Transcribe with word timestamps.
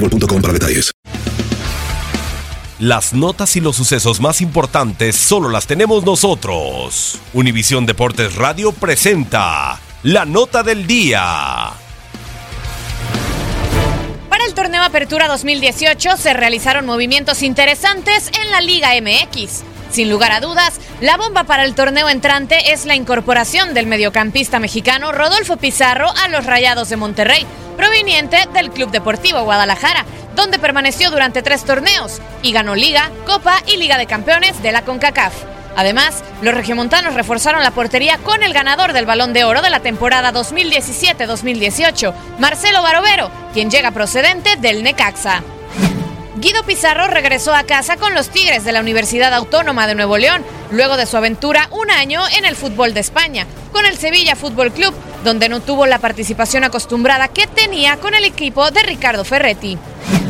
boostmobile.com 0.00 0.42
para 0.42 0.52
detalles. 0.52 0.92
Las 2.78 3.12
notas 3.12 3.56
y 3.56 3.60
los 3.60 3.74
sucesos 3.74 4.20
más 4.20 4.40
importantes 4.40 5.16
solo 5.16 5.48
las 5.48 5.66
tenemos 5.66 6.04
nosotros. 6.04 7.18
Univisión 7.32 7.86
Deportes 7.86 8.36
Radio 8.36 8.70
presenta 8.70 9.80
la 10.04 10.24
nota 10.24 10.62
del 10.62 10.86
día. 10.86 11.72
Para 14.28 14.44
el 14.44 14.54
torneo 14.54 14.84
Apertura 14.84 15.26
2018 15.26 16.16
se 16.16 16.32
realizaron 16.34 16.86
movimientos 16.86 17.42
interesantes 17.42 18.30
en 18.40 18.50
la 18.52 18.60
Liga 18.60 18.90
MX. 19.00 19.64
Sin 19.90 20.08
lugar 20.08 20.30
a 20.30 20.40
dudas, 20.40 20.74
la 21.00 21.16
bomba 21.16 21.44
para 21.44 21.64
el 21.64 21.74
torneo 21.74 22.08
entrante 22.08 22.72
es 22.72 22.84
la 22.84 22.94
incorporación 22.94 23.74
del 23.74 23.86
mediocampista 23.86 24.60
mexicano 24.60 25.10
Rodolfo 25.10 25.56
Pizarro 25.56 26.10
a 26.22 26.28
los 26.28 26.46
Rayados 26.46 26.90
de 26.90 26.96
Monterrey, 26.96 27.44
proveniente 27.78 28.36
del 28.52 28.70
Club 28.70 28.90
Deportivo 28.90 29.44
Guadalajara, 29.44 30.04
donde 30.34 30.58
permaneció 30.58 31.12
durante 31.12 31.42
tres 31.42 31.64
torneos 31.64 32.20
y 32.42 32.50
ganó 32.50 32.74
Liga, 32.74 33.10
Copa 33.24 33.62
y 33.66 33.76
Liga 33.76 33.96
de 33.96 34.06
Campeones 34.06 34.60
de 34.62 34.72
la 34.72 34.82
CONCACAF. 34.82 35.32
Además, 35.76 36.24
los 36.42 36.54
regiomontanos 36.54 37.14
reforzaron 37.14 37.62
la 37.62 37.70
portería 37.70 38.18
con 38.18 38.42
el 38.42 38.52
ganador 38.52 38.92
del 38.92 39.06
Balón 39.06 39.32
de 39.32 39.44
Oro 39.44 39.62
de 39.62 39.70
la 39.70 39.78
temporada 39.78 40.32
2017-2018, 40.32 42.12
Marcelo 42.40 42.82
Barovero, 42.82 43.30
quien 43.54 43.70
llega 43.70 43.92
procedente 43.92 44.56
del 44.56 44.82
Necaxa. 44.82 45.44
Guido 46.40 46.64
Pizarro 46.64 47.06
regresó 47.06 47.54
a 47.54 47.62
casa 47.62 47.96
con 47.96 48.12
los 48.14 48.28
Tigres 48.28 48.64
de 48.64 48.72
la 48.72 48.80
Universidad 48.80 49.32
Autónoma 49.34 49.86
de 49.86 49.94
Nuevo 49.94 50.18
León, 50.18 50.44
luego 50.72 50.96
de 50.96 51.06
su 51.06 51.16
aventura 51.16 51.68
un 51.70 51.92
año 51.92 52.22
en 52.36 52.44
el 52.44 52.56
fútbol 52.56 52.92
de 52.92 53.00
España, 53.00 53.46
con 53.72 53.86
el 53.86 53.96
Sevilla 53.96 54.34
Fútbol 54.34 54.72
Club, 54.72 54.94
donde 55.24 55.48
no 55.48 55.60
tuvo 55.60 55.86
la 55.86 55.98
participación 55.98 56.64
acostumbrada 56.64 57.28
que 57.28 57.46
tenía 57.46 57.96
con 57.96 58.14
el 58.14 58.24
equipo 58.24 58.70
de 58.70 58.82
Ricardo 58.82 59.24
Ferretti. 59.24 59.78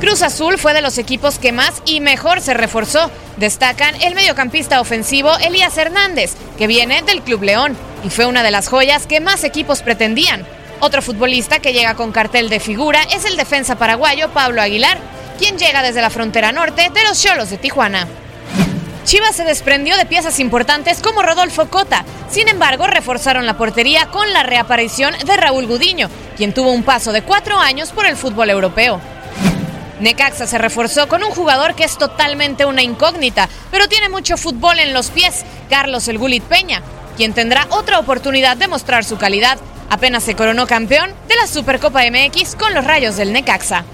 Cruz 0.00 0.22
Azul 0.22 0.56
fue 0.56 0.72
de 0.72 0.80
los 0.80 0.96
equipos 0.96 1.38
que 1.38 1.52
más 1.52 1.82
y 1.84 2.00
mejor 2.00 2.40
se 2.40 2.54
reforzó. 2.54 3.10
Destacan 3.36 3.94
el 4.00 4.14
mediocampista 4.14 4.80
ofensivo 4.80 5.36
Elías 5.38 5.76
Hernández, 5.76 6.32
que 6.56 6.66
viene 6.66 7.02
del 7.02 7.20
Club 7.20 7.42
León, 7.42 7.76
y 8.02 8.08
fue 8.08 8.24
una 8.24 8.42
de 8.42 8.50
las 8.50 8.68
joyas 8.68 9.06
que 9.06 9.20
más 9.20 9.44
equipos 9.44 9.82
pretendían. 9.82 10.46
Otro 10.80 11.02
futbolista 11.02 11.58
que 11.58 11.74
llega 11.74 11.94
con 11.94 12.12
cartel 12.12 12.48
de 12.48 12.60
figura 12.60 13.02
es 13.14 13.26
el 13.26 13.36
defensa 13.36 13.76
paraguayo 13.76 14.30
Pablo 14.30 14.62
Aguilar, 14.62 14.98
quien 15.38 15.58
llega 15.58 15.82
desde 15.82 16.00
la 16.00 16.08
frontera 16.08 16.52
norte 16.52 16.90
de 16.94 17.04
los 17.04 17.22
Cholos 17.22 17.50
de 17.50 17.58
Tijuana. 17.58 18.06
Chivas 19.10 19.34
se 19.34 19.42
desprendió 19.42 19.96
de 19.96 20.06
piezas 20.06 20.38
importantes 20.38 21.00
como 21.00 21.20
Rodolfo 21.20 21.68
Cota, 21.68 22.04
sin 22.30 22.46
embargo 22.46 22.86
reforzaron 22.86 23.44
la 23.44 23.56
portería 23.56 24.06
con 24.06 24.32
la 24.32 24.44
reaparición 24.44 25.16
de 25.26 25.36
Raúl 25.36 25.66
Gudiño, 25.66 26.08
quien 26.36 26.54
tuvo 26.54 26.70
un 26.70 26.84
paso 26.84 27.10
de 27.10 27.22
cuatro 27.22 27.58
años 27.58 27.90
por 27.90 28.06
el 28.06 28.16
fútbol 28.16 28.50
europeo. 28.50 29.00
Necaxa 29.98 30.46
se 30.46 30.58
reforzó 30.58 31.08
con 31.08 31.24
un 31.24 31.32
jugador 31.32 31.74
que 31.74 31.82
es 31.82 31.98
totalmente 31.98 32.66
una 32.66 32.84
incógnita, 32.84 33.48
pero 33.72 33.88
tiene 33.88 34.08
mucho 34.08 34.36
fútbol 34.36 34.78
en 34.78 34.94
los 34.94 35.10
pies, 35.10 35.44
Carlos 35.68 36.06
El 36.06 36.18
Gulit 36.18 36.44
Peña, 36.44 36.80
quien 37.16 37.32
tendrá 37.32 37.66
otra 37.70 37.98
oportunidad 37.98 38.56
de 38.56 38.68
mostrar 38.68 39.04
su 39.04 39.18
calidad. 39.18 39.58
Apenas 39.88 40.22
se 40.22 40.36
coronó 40.36 40.68
campeón 40.68 41.10
de 41.26 41.34
la 41.34 41.48
Supercopa 41.48 42.04
MX 42.08 42.54
con 42.54 42.74
los 42.74 42.84
rayos 42.84 43.16
del 43.16 43.32
Necaxa. 43.32 43.84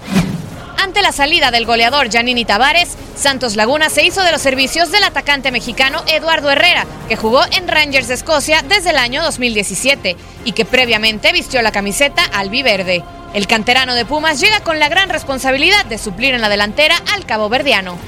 Ante 0.87 1.03
la 1.03 1.11
salida 1.11 1.51
del 1.51 1.67
goleador 1.67 2.11
Giannini 2.11 2.45
Tavares, 2.45 2.97
Santos 3.17 3.57
Laguna 3.57 3.91
se 3.91 4.05
hizo 4.05 4.23
de 4.23 4.31
los 4.31 4.41
servicios 4.41 4.93
del 4.93 5.03
atacante 5.03 5.51
mexicano 5.51 6.01
Eduardo 6.07 6.49
Herrera, 6.49 6.87
que 7.09 7.17
jugó 7.17 7.41
en 7.51 7.67
Rangers 7.67 8.07
de 8.07 8.15
Escocia 8.15 8.63
desde 8.63 8.91
el 8.91 8.97
año 8.97 9.21
2017 9.25 10.17
y 10.45 10.53
que 10.53 10.65
previamente 10.65 11.33
vistió 11.33 11.61
la 11.61 11.73
camiseta 11.73 12.23
albiverde. 12.23 13.03
El 13.35 13.49
canterano 13.49 13.97
de 13.97 14.05
Pumas 14.05 14.39
llega 14.39 14.61
con 14.61 14.79
la 14.79 14.89
gran 14.89 15.09
responsabilidad 15.09 15.85
de 15.87 15.99
suplir 15.99 16.35
en 16.35 16.41
la 16.41 16.49
delantera 16.49 16.95
al 17.13 17.27
cabo 17.27 17.49
verdiano. 17.49 17.99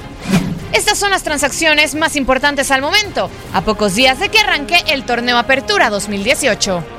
Estas 0.71 0.97
son 0.97 1.11
las 1.11 1.23
transacciones 1.23 1.95
más 1.95 2.15
importantes 2.15 2.71
al 2.71 2.81
momento, 2.81 3.29
a 3.51 3.59
pocos 3.59 3.93
días 3.93 4.21
de 4.21 4.29
que 4.29 4.39
arranque 4.39 4.81
el 4.87 5.03
torneo 5.03 5.37
Apertura 5.37 5.89
2018. 5.89 6.98